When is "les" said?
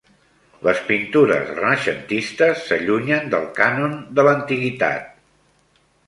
0.67-0.79